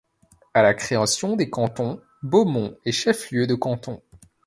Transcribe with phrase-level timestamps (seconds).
[0.55, 4.01] À la création des cantons, Beaumont est chef-lieu de canton.